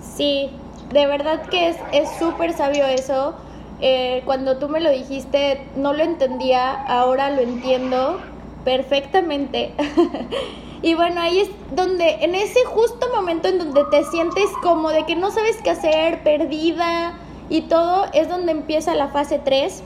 Sí, 0.01 0.50
de 0.91 1.05
verdad 1.05 1.41
que 1.43 1.75
es 1.91 2.10
súper 2.19 2.53
sabio 2.53 2.86
eso. 2.86 3.36
Eh, 3.79 4.21
cuando 4.25 4.57
tú 4.57 4.69
me 4.69 4.79
lo 4.79 4.91
dijiste, 4.91 5.65
no 5.75 5.93
lo 5.93 6.03
entendía, 6.03 6.71
ahora 6.71 7.29
lo 7.29 7.41
entiendo 7.41 8.19
perfectamente. 8.63 9.74
Y 10.83 10.95
bueno, 10.95 11.21
ahí 11.21 11.41
es 11.41 11.50
donde, 11.75 12.24
en 12.24 12.33
ese 12.33 12.65
justo 12.65 13.07
momento 13.13 13.48
en 13.48 13.60
donde 13.60 13.83
te 13.91 14.03
sientes 14.05 14.50
como 14.63 14.89
de 14.89 15.05
que 15.05 15.15
no 15.15 15.29
sabes 15.29 15.57
qué 15.63 15.69
hacer, 15.69 16.24
perdida 16.24 17.21
y 17.51 17.63
todo, 17.63 18.05
es 18.13 18.29
donde 18.29 18.53
empieza 18.53 18.96
la 18.96 19.10
fase 19.10 19.38
3, 19.43 19.84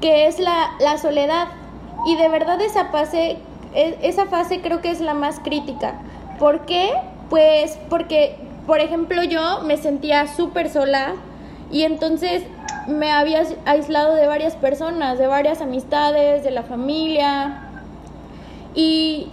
que 0.00 0.26
es 0.26 0.40
la, 0.40 0.72
la 0.80 0.98
soledad. 0.98 1.46
Y 2.06 2.16
de 2.16 2.28
verdad 2.28 2.60
esa 2.60 2.86
fase, 2.86 3.38
e, 3.72 3.98
esa 4.02 4.26
fase 4.26 4.60
creo 4.60 4.80
que 4.80 4.90
es 4.90 5.00
la 5.00 5.14
más 5.14 5.38
crítica. 5.38 5.94
¿Por 6.40 6.66
qué? 6.66 6.90
Pues 7.30 7.78
porque, 7.88 8.36
por 8.66 8.80
ejemplo, 8.80 9.22
yo 9.22 9.60
me 9.64 9.76
sentía 9.76 10.26
súper 10.26 10.68
sola 10.68 11.14
y 11.70 11.84
entonces 11.84 12.42
me 12.88 13.12
había 13.12 13.44
aislado 13.64 14.16
de 14.16 14.26
varias 14.26 14.56
personas, 14.56 15.16
de 15.16 15.28
varias 15.28 15.60
amistades, 15.60 16.42
de 16.42 16.50
la 16.50 16.64
familia, 16.64 17.60
y, 18.74 19.28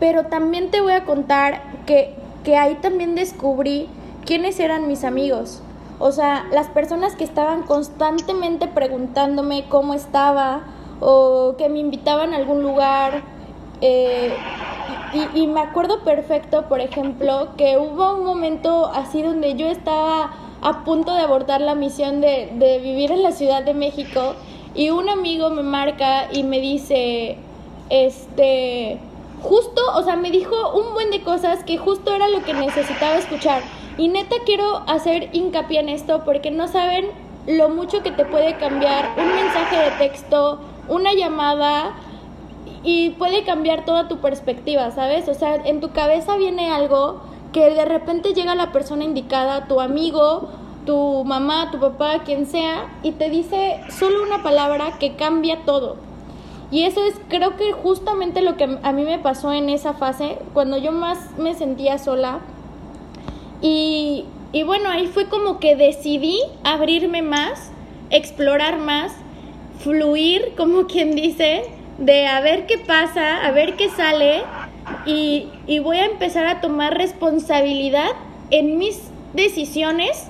pero 0.00 0.24
también 0.24 0.70
te 0.70 0.80
voy 0.80 0.94
a 0.94 1.04
contar 1.04 1.60
que, 1.84 2.14
que 2.44 2.56
ahí 2.56 2.76
también 2.76 3.14
descubrí 3.14 3.88
quiénes 4.24 4.58
eran 4.58 4.88
mis 4.88 5.04
amigos. 5.04 5.62
O 5.98 6.12
sea, 6.12 6.46
las 6.52 6.68
personas 6.68 7.14
que 7.16 7.24
estaban 7.24 7.62
constantemente 7.62 8.68
preguntándome 8.68 9.64
cómo 9.68 9.94
estaba 9.94 10.64
o 11.00 11.54
que 11.56 11.68
me 11.68 11.78
invitaban 11.78 12.34
a 12.34 12.36
algún 12.36 12.62
lugar. 12.62 13.22
Eh, 13.80 14.34
y, 15.34 15.46
me 15.46 15.60
acuerdo 15.60 16.00
perfecto, 16.00 16.64
por 16.68 16.80
ejemplo, 16.80 17.48
que 17.56 17.78
hubo 17.78 18.16
un 18.16 18.24
momento 18.24 18.86
así 18.86 19.22
donde 19.22 19.54
yo 19.54 19.66
estaba 19.66 20.30
a 20.62 20.84
punto 20.84 21.14
de 21.14 21.20
abordar 21.20 21.60
la 21.60 21.74
misión 21.74 22.20
de, 22.20 22.50
de 22.54 22.78
vivir 22.80 23.12
en 23.12 23.22
la 23.22 23.32
Ciudad 23.32 23.62
de 23.62 23.72
México 23.72 24.34
y 24.74 24.90
un 24.90 25.08
amigo 25.08 25.48
me 25.50 25.62
marca 25.62 26.28
y 26.32 26.42
me 26.42 26.60
dice, 26.60 27.38
este, 27.88 28.98
justo, 29.42 29.80
o 29.94 30.02
sea, 30.02 30.16
me 30.16 30.30
dijo 30.30 30.54
un 30.72 30.92
buen 30.92 31.10
de 31.10 31.22
cosas 31.22 31.64
que 31.64 31.78
justo 31.78 32.14
era 32.14 32.28
lo 32.28 32.42
que 32.42 32.52
necesitaba 32.52 33.16
escuchar. 33.16 33.62
Y 33.98 34.08
neta 34.08 34.36
quiero 34.44 34.82
hacer 34.86 35.30
hincapié 35.32 35.80
en 35.80 35.88
esto 35.88 36.22
porque 36.24 36.50
no 36.50 36.68
saben 36.68 37.06
lo 37.46 37.68
mucho 37.68 38.02
que 38.02 38.10
te 38.10 38.24
puede 38.24 38.56
cambiar 38.56 39.10
un 39.16 39.34
mensaje 39.34 39.76
de 39.76 39.90
texto, 40.08 40.58
una 40.88 41.14
llamada 41.14 41.94
y 42.82 43.10
puede 43.10 43.44
cambiar 43.44 43.84
toda 43.84 44.08
tu 44.08 44.18
perspectiva, 44.18 44.90
¿sabes? 44.90 45.28
O 45.28 45.34
sea, 45.34 45.54
en 45.54 45.80
tu 45.80 45.92
cabeza 45.92 46.36
viene 46.36 46.70
algo 46.70 47.20
que 47.52 47.70
de 47.70 47.84
repente 47.84 48.34
llega 48.34 48.54
la 48.54 48.72
persona 48.72 49.04
indicada, 49.04 49.66
tu 49.66 49.80
amigo, 49.80 50.50
tu 50.84 51.24
mamá, 51.24 51.70
tu 51.70 51.80
papá, 51.80 52.22
quien 52.24 52.46
sea, 52.46 52.86
y 53.02 53.12
te 53.12 53.30
dice 53.30 53.80
solo 53.88 54.22
una 54.22 54.42
palabra 54.42 54.98
que 54.98 55.16
cambia 55.16 55.64
todo. 55.64 55.96
Y 56.70 56.82
eso 56.82 57.02
es, 57.04 57.14
creo 57.28 57.56
que 57.56 57.72
justamente 57.72 58.42
lo 58.42 58.56
que 58.56 58.78
a 58.82 58.92
mí 58.92 59.04
me 59.04 59.18
pasó 59.18 59.52
en 59.52 59.68
esa 59.68 59.92
fase, 59.94 60.38
cuando 60.52 60.76
yo 60.76 60.92
más 60.92 61.38
me 61.38 61.54
sentía 61.54 61.98
sola. 61.98 62.40
Y, 63.68 64.62
bueno, 64.62 64.90
ahí 64.90 65.08
fue 65.08 65.28
como 65.28 65.58
que 65.58 65.74
decidí 65.74 66.38
abrirme 66.62 67.22
más, 67.22 67.72
explorar 68.10 68.78
más, 68.78 69.12
fluir, 69.80 70.54
como 70.56 70.86
quien 70.86 71.16
dice, 71.16 71.64
de 71.98 72.26
a 72.26 72.40
ver 72.40 72.66
qué 72.66 72.78
pasa, 72.78 73.44
a 73.44 73.50
ver 73.50 73.74
qué 73.74 73.88
sale 73.88 74.42
y, 75.04 75.48
y, 75.66 75.80
voy 75.80 75.96
a 75.96 76.04
empezar 76.04 76.46
a 76.46 76.60
tomar 76.60 76.96
responsabilidad 76.96 78.10
en 78.50 78.78
mis 78.78 79.10
decisiones, 79.34 80.28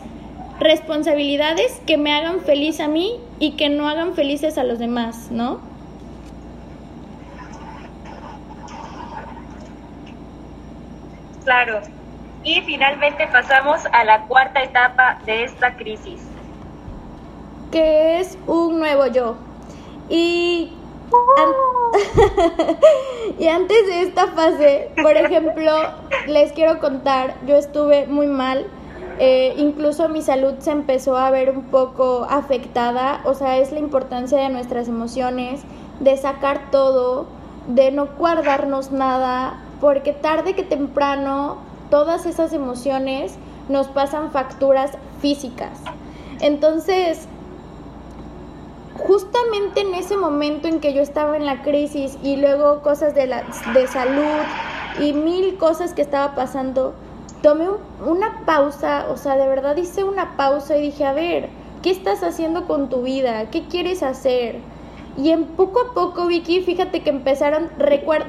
responsabilidades 0.60 1.82
que 1.86 1.98
me 1.98 2.14
hagan 2.14 2.40
feliz 2.40 2.80
a 2.80 2.88
mí 2.88 3.20
y 3.38 3.52
que 3.52 3.68
no 3.68 3.86
hagan 3.86 4.14
felices 4.14 4.56
a 4.56 4.64
los 4.64 4.78
demás, 4.78 5.30
¿no? 5.30 5.60
Claro, 11.44 11.82
y 12.46 12.60
finalmente 12.60 13.26
pasamos 13.26 13.80
a 13.92 14.04
la 14.04 14.22
cuarta 14.28 14.62
etapa 14.62 15.18
de 15.26 15.42
esta 15.42 15.74
crisis. 15.74 16.22
Que 17.72 18.20
es 18.20 18.38
un 18.46 18.78
nuevo 18.78 19.08
yo. 19.08 19.34
Y, 20.08 20.72
y 23.40 23.48
antes 23.48 23.86
de 23.88 24.02
esta 24.02 24.28
fase, 24.28 24.92
por 25.02 25.16
ejemplo, 25.16 25.72
les 26.28 26.52
quiero 26.52 26.78
contar, 26.78 27.34
yo 27.48 27.56
estuve 27.56 28.06
muy 28.06 28.28
mal. 28.28 28.68
Eh, 29.18 29.54
incluso 29.56 30.08
mi 30.08 30.22
salud 30.22 30.54
se 30.60 30.70
empezó 30.70 31.16
a 31.16 31.30
ver 31.30 31.50
un 31.50 31.64
poco 31.64 32.28
afectada, 32.30 33.22
o 33.24 33.34
sea, 33.34 33.56
es 33.56 33.72
la 33.72 33.80
importancia 33.80 34.38
de 34.38 34.50
nuestras 34.50 34.86
emociones, 34.86 35.62
de 35.98 36.16
sacar 36.16 36.70
todo, 36.70 37.26
de 37.66 37.90
no 37.90 38.06
guardarnos 38.06 38.92
nada, 38.92 39.58
porque 39.80 40.12
tarde 40.12 40.54
que 40.54 40.62
temprano 40.62 41.66
todas 41.90 42.26
esas 42.26 42.52
emociones 42.52 43.36
nos 43.68 43.88
pasan 43.88 44.30
facturas 44.30 44.92
físicas. 45.20 45.78
Entonces, 46.40 47.26
justamente 48.94 49.80
en 49.80 49.94
ese 49.94 50.16
momento 50.16 50.68
en 50.68 50.80
que 50.80 50.92
yo 50.92 51.02
estaba 51.02 51.36
en 51.36 51.46
la 51.46 51.62
crisis 51.62 52.18
y 52.22 52.36
luego 52.36 52.82
cosas 52.82 53.14
de, 53.14 53.26
la, 53.26 53.44
de 53.74 53.86
salud 53.86 54.42
y 55.00 55.12
mil 55.12 55.56
cosas 55.58 55.92
que 55.92 56.02
estaba 56.02 56.34
pasando, 56.34 56.94
tomé 57.42 57.68
una 58.04 58.44
pausa, 58.46 59.06
o 59.10 59.16
sea, 59.16 59.36
de 59.36 59.46
verdad 59.46 59.76
hice 59.76 60.04
una 60.04 60.36
pausa 60.36 60.76
y 60.76 60.82
dije, 60.82 61.04
a 61.04 61.12
ver, 61.12 61.48
¿qué 61.82 61.90
estás 61.90 62.22
haciendo 62.22 62.66
con 62.66 62.88
tu 62.88 63.02
vida? 63.02 63.50
¿Qué 63.50 63.66
quieres 63.66 64.02
hacer? 64.02 64.60
Y 65.16 65.30
en 65.30 65.44
poco 65.44 65.80
a 65.80 65.94
poco, 65.94 66.26
Vicky, 66.26 66.60
fíjate 66.60 67.02
que 67.02 67.08
empezaron, 67.10 67.70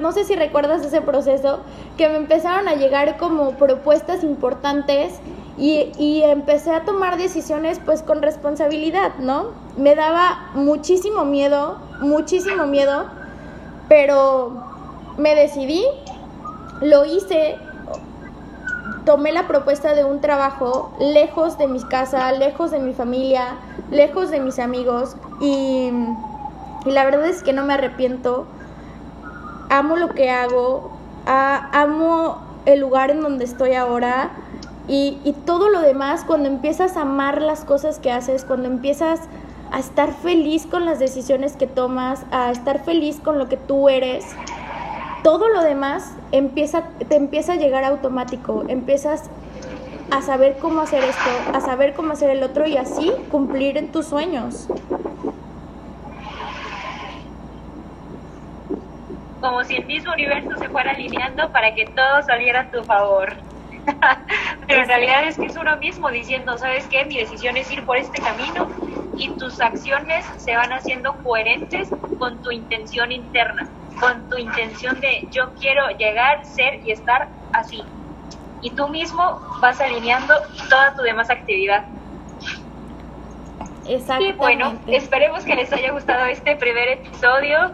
no 0.00 0.12
sé 0.12 0.24
si 0.24 0.34
recuerdas 0.36 0.84
ese 0.84 1.02
proceso, 1.02 1.60
que 1.98 2.08
me 2.08 2.16
empezaron 2.16 2.66
a 2.66 2.74
llegar 2.74 3.18
como 3.18 3.50
propuestas 3.52 4.24
importantes 4.24 5.20
y, 5.58 5.92
y, 5.98 6.22
empecé 6.22 6.70
a 6.70 6.84
tomar 6.84 7.18
decisiones 7.18 7.80
pues 7.84 8.02
con 8.02 8.22
responsabilidad, 8.22 9.16
¿no? 9.18 9.48
Me 9.76 9.96
daba 9.96 10.50
muchísimo 10.54 11.24
miedo, 11.24 11.78
muchísimo 12.00 12.64
miedo, 12.66 13.06
pero 13.88 14.62
me 15.18 15.34
decidí, 15.34 15.84
lo 16.80 17.04
hice, 17.04 17.56
tomé 19.04 19.32
la 19.32 19.48
propuesta 19.48 19.94
de 19.94 20.04
un 20.04 20.20
trabajo 20.20 20.92
lejos 21.00 21.58
de 21.58 21.66
mi 21.66 21.82
casa, 21.82 22.30
lejos 22.32 22.70
de 22.70 22.78
mi 22.78 22.92
familia, 22.92 23.56
lejos 23.90 24.30
de 24.30 24.40
mis 24.40 24.58
amigos 24.58 25.16
y 25.40 25.90
y 26.84 26.90
la 26.90 27.04
verdad 27.04 27.26
es 27.26 27.42
que 27.42 27.52
no 27.52 27.64
me 27.64 27.74
arrepiento. 27.74 28.46
Amo 29.70 29.96
lo 29.96 30.08
que 30.10 30.30
hago, 30.30 30.92
amo 31.26 32.38
el 32.64 32.80
lugar 32.80 33.10
en 33.10 33.20
donde 33.20 33.44
estoy 33.44 33.74
ahora 33.74 34.30
y, 34.88 35.34
todo 35.44 35.68
lo 35.68 35.80
demás, 35.80 36.24
cuando 36.26 36.48
empiezas 36.48 36.96
a 36.96 37.02
amar 37.02 37.42
las 37.42 37.64
cosas 37.64 37.98
que 37.98 38.10
haces, 38.10 38.44
cuando 38.44 38.68
empiezas 38.68 39.20
a 39.70 39.78
estar 39.78 40.14
feliz 40.14 40.66
con 40.66 40.86
las 40.86 40.98
decisiones 40.98 41.56
que 41.56 41.66
tomas, 41.66 42.24
a 42.30 42.50
estar 42.50 42.82
feliz 42.82 43.20
con 43.22 43.38
lo 43.38 43.50
que 43.50 43.58
tú 43.58 43.90
eres, 43.90 44.24
todo 45.22 45.48
lo 45.48 45.60
demás 45.60 46.12
empieza, 46.32 46.84
te 47.06 47.16
empieza 47.16 47.52
a 47.52 47.56
llegar 47.56 47.84
automático, 47.84 48.64
empiezas 48.68 49.24
a 50.10 50.22
saber 50.22 50.56
cómo 50.58 50.80
hacer 50.80 51.04
esto, 51.04 51.30
a 51.52 51.60
saber 51.60 51.92
cómo 51.92 52.14
hacer 52.14 52.30
el 52.30 52.42
otro 52.42 52.66
y 52.66 52.78
así 52.78 53.12
cumplir 53.30 53.76
en 53.76 53.92
tus 53.92 54.06
sueños. 54.06 54.68
Como 59.40 59.64
si 59.64 59.76
el 59.76 59.86
mismo 59.86 60.12
universo 60.12 60.56
se 60.58 60.68
fuera 60.68 60.92
alineando 60.92 61.50
para 61.52 61.74
que 61.74 61.86
todo 61.86 62.22
saliera 62.22 62.60
a 62.60 62.70
tu 62.70 62.82
favor. 62.84 63.36
Pero 64.66 64.82
en 64.82 64.88
realidad 64.88 65.24
es 65.24 65.36
que 65.36 65.46
es 65.46 65.56
uno 65.56 65.76
mismo 65.78 66.10
diciendo, 66.10 66.56
¿sabes 66.58 66.86
qué? 66.88 67.04
Mi 67.04 67.18
decisión 67.18 67.56
es 67.56 67.70
ir 67.70 67.84
por 67.84 67.96
este 67.96 68.20
camino 68.20 68.68
y 69.16 69.30
tus 69.30 69.60
acciones 69.60 70.24
se 70.36 70.54
van 70.54 70.72
haciendo 70.72 71.14
coherentes 71.22 71.88
con 72.18 72.42
tu 72.42 72.50
intención 72.50 73.12
interna, 73.12 73.68
con 74.00 74.28
tu 74.28 74.38
intención 74.38 75.00
de 75.00 75.26
yo 75.30 75.50
quiero 75.58 75.88
llegar, 75.98 76.44
ser 76.44 76.80
y 76.84 76.92
estar 76.92 77.28
así. 77.52 77.82
Y 78.60 78.70
tú 78.70 78.88
mismo 78.88 79.40
vas 79.60 79.80
alineando 79.80 80.34
toda 80.68 80.94
tu 80.94 81.02
demás 81.02 81.30
actividad. 81.30 81.86
Exactamente. 83.86 84.34
Y 84.34 84.38
bueno, 84.38 84.78
esperemos 84.86 85.44
que 85.44 85.54
les 85.54 85.72
haya 85.72 85.92
gustado 85.92 86.26
este 86.26 86.56
primer 86.56 86.88
episodio. 86.88 87.72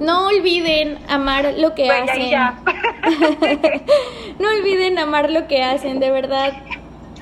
No 0.00 0.26
olviden 0.28 0.98
amar 1.08 1.54
lo 1.56 1.74
que 1.74 1.90
hacen. 1.90 2.30
no 4.38 4.48
olviden 4.48 4.98
amar 4.98 5.30
lo 5.30 5.46
que 5.46 5.62
hacen, 5.62 6.00
de 6.00 6.10
verdad. 6.10 6.52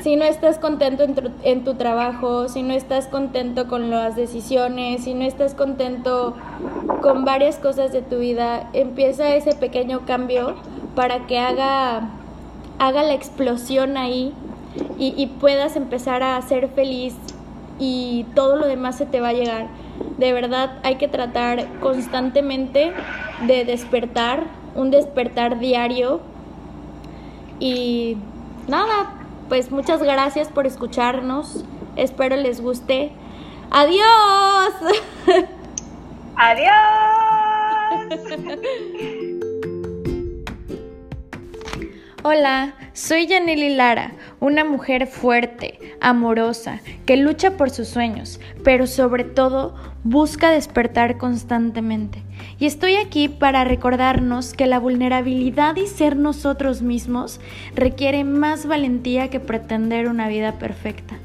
Si 0.02 0.14
no 0.14 0.24
estás 0.24 0.58
contento 0.58 1.02
en 1.02 1.14
tu, 1.14 1.30
en 1.42 1.64
tu, 1.64 1.74
trabajo, 1.74 2.48
si 2.48 2.62
no 2.62 2.74
estás 2.74 3.08
contento 3.08 3.66
con 3.66 3.90
las 3.90 4.14
decisiones, 4.14 5.04
si 5.04 5.14
no 5.14 5.24
estás 5.24 5.54
contento 5.54 6.36
con 7.02 7.24
varias 7.24 7.56
cosas 7.56 7.92
de 7.92 8.02
tu 8.02 8.18
vida, 8.18 8.70
empieza 8.72 9.34
ese 9.34 9.54
pequeño 9.54 10.06
cambio 10.06 10.54
para 10.94 11.26
que 11.26 11.40
haga, 11.40 12.10
haga 12.78 13.02
la 13.02 13.14
explosión 13.14 13.96
ahí 13.96 14.32
y, 14.96 15.12
y 15.16 15.26
puedas 15.26 15.74
empezar 15.74 16.22
a 16.22 16.40
ser 16.42 16.68
feliz 16.68 17.16
y 17.78 18.24
todo 18.34 18.56
lo 18.56 18.66
demás 18.66 18.96
se 18.96 19.06
te 19.06 19.20
va 19.20 19.28
a 19.28 19.32
llegar. 19.32 19.68
De 20.18 20.32
verdad 20.32 20.78
hay 20.82 20.96
que 20.96 21.08
tratar 21.08 21.66
constantemente 21.80 22.92
de 23.46 23.64
despertar, 23.64 24.44
un 24.74 24.90
despertar 24.90 25.58
diario. 25.58 26.20
Y 27.60 28.16
nada, 28.68 29.14
pues 29.48 29.70
muchas 29.70 30.02
gracias 30.02 30.48
por 30.48 30.66
escucharnos. 30.66 31.64
Espero 31.96 32.36
les 32.36 32.60
guste. 32.60 33.12
Adiós. 33.70 34.74
Adiós. 36.36 36.76
Hola, 42.28 42.74
soy 42.92 43.28
Yaneli 43.28 43.76
Lara, 43.76 44.10
una 44.40 44.64
mujer 44.64 45.06
fuerte, 45.06 45.78
amorosa, 46.00 46.80
que 47.06 47.16
lucha 47.16 47.56
por 47.56 47.70
sus 47.70 47.86
sueños, 47.86 48.40
pero 48.64 48.88
sobre 48.88 49.22
todo 49.22 49.76
busca 50.02 50.50
despertar 50.50 51.18
constantemente. 51.18 52.24
Y 52.58 52.66
estoy 52.66 52.96
aquí 52.96 53.28
para 53.28 53.62
recordarnos 53.62 54.54
que 54.54 54.66
la 54.66 54.80
vulnerabilidad 54.80 55.76
y 55.76 55.86
ser 55.86 56.16
nosotros 56.16 56.82
mismos 56.82 57.40
requiere 57.76 58.24
más 58.24 58.66
valentía 58.66 59.30
que 59.30 59.38
pretender 59.38 60.08
una 60.08 60.26
vida 60.26 60.58
perfecta. 60.58 61.18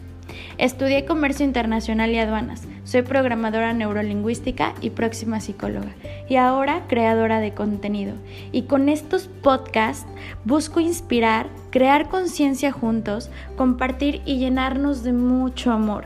Estudié 0.59 1.05
comercio 1.05 1.47
internacional 1.47 2.11
y 2.11 2.19
aduanas. 2.19 2.67
Soy 2.83 3.03
programadora 3.03 3.73
neurolingüística 3.73 4.73
y 4.81 4.89
próxima 4.89 5.39
psicóloga. 5.39 5.93
Y 6.27 6.37
ahora 6.37 6.87
creadora 6.87 7.39
de 7.39 7.53
contenido. 7.53 8.15
Y 8.51 8.63
con 8.63 8.89
estos 8.89 9.27
podcasts 9.27 10.07
busco 10.45 10.79
inspirar, 10.79 11.47
crear 11.69 12.09
conciencia 12.09 12.71
juntos, 12.71 13.29
compartir 13.55 14.21
y 14.25 14.39
llenarnos 14.39 15.03
de 15.03 15.13
mucho 15.13 15.71
amor. 15.71 16.05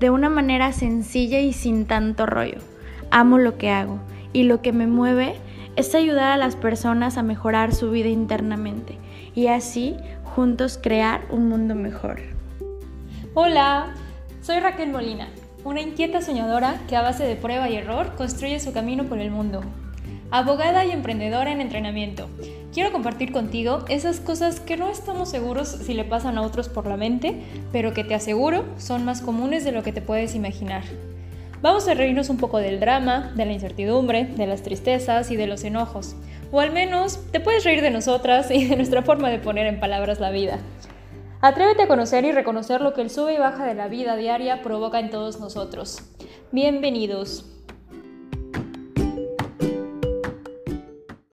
De 0.00 0.10
una 0.10 0.28
manera 0.28 0.72
sencilla 0.72 1.40
y 1.40 1.52
sin 1.52 1.86
tanto 1.86 2.26
rollo. 2.26 2.58
Amo 3.10 3.38
lo 3.38 3.56
que 3.56 3.70
hago. 3.70 3.98
Y 4.32 4.42
lo 4.42 4.60
que 4.60 4.72
me 4.72 4.86
mueve 4.86 5.36
es 5.76 5.94
ayudar 5.94 6.32
a 6.32 6.36
las 6.36 6.56
personas 6.56 7.16
a 7.16 7.22
mejorar 7.22 7.72
su 7.72 7.90
vida 7.90 8.08
internamente. 8.08 8.98
Y 9.34 9.46
así 9.46 9.96
juntos 10.24 10.78
crear 10.82 11.22
un 11.30 11.48
mundo 11.48 11.76
mejor. 11.76 12.20
Hola, 13.34 13.94
soy 14.40 14.58
Raquel 14.58 14.90
Molina, 14.90 15.28
una 15.68 15.82
inquieta 15.82 16.22
soñadora 16.22 16.80
que 16.88 16.96
a 16.96 17.02
base 17.02 17.24
de 17.24 17.36
prueba 17.36 17.68
y 17.68 17.76
error 17.76 18.16
construye 18.16 18.58
su 18.58 18.72
camino 18.72 19.04
por 19.04 19.18
el 19.18 19.30
mundo. 19.30 19.60
Abogada 20.30 20.86
y 20.86 20.92
emprendedora 20.92 21.52
en 21.52 21.60
entrenamiento. 21.60 22.26
Quiero 22.72 22.90
compartir 22.90 23.32
contigo 23.32 23.84
esas 23.90 24.18
cosas 24.18 24.60
que 24.60 24.78
no 24.78 24.88
estamos 24.88 25.28
seguros 25.28 25.68
si 25.68 25.92
le 25.92 26.04
pasan 26.04 26.38
a 26.38 26.42
otros 26.42 26.70
por 26.70 26.86
la 26.86 26.96
mente, 26.96 27.42
pero 27.70 27.92
que 27.92 28.02
te 28.02 28.14
aseguro 28.14 28.64
son 28.78 29.04
más 29.04 29.20
comunes 29.20 29.62
de 29.66 29.72
lo 29.72 29.82
que 29.82 29.92
te 29.92 30.00
puedes 30.00 30.34
imaginar. 30.34 30.84
Vamos 31.60 31.86
a 31.86 31.92
reírnos 31.92 32.30
un 32.30 32.38
poco 32.38 32.56
del 32.58 32.80
drama, 32.80 33.34
de 33.36 33.44
la 33.44 33.52
incertidumbre, 33.52 34.24
de 34.24 34.46
las 34.46 34.62
tristezas 34.62 35.30
y 35.30 35.36
de 35.36 35.48
los 35.48 35.64
enojos. 35.64 36.16
O 36.50 36.60
al 36.60 36.72
menos 36.72 37.20
te 37.30 37.40
puedes 37.40 37.64
reír 37.64 37.82
de 37.82 37.90
nosotras 37.90 38.50
y 38.50 38.64
de 38.64 38.76
nuestra 38.76 39.02
forma 39.02 39.28
de 39.28 39.38
poner 39.38 39.66
en 39.66 39.80
palabras 39.80 40.18
la 40.18 40.30
vida. 40.30 40.60
Atrévete 41.40 41.84
a 41.84 41.88
conocer 41.88 42.24
y 42.24 42.32
reconocer 42.32 42.80
lo 42.80 42.94
que 42.94 43.00
el 43.00 43.10
sube 43.10 43.34
y 43.34 43.38
baja 43.38 43.64
de 43.64 43.74
la 43.74 43.86
vida 43.86 44.16
diaria 44.16 44.60
provoca 44.60 44.98
en 44.98 45.10
todos 45.10 45.38
nosotros. 45.38 46.02
Bienvenidos. 46.50 47.57